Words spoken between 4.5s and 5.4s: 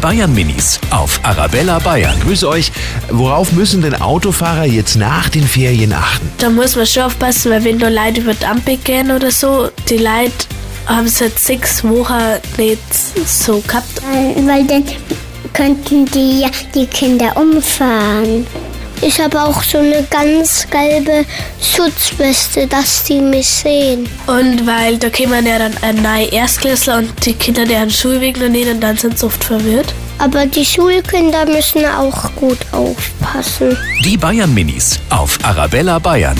jetzt nach